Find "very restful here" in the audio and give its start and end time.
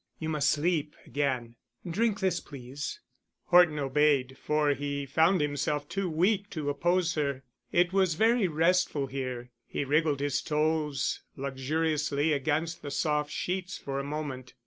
8.15-9.51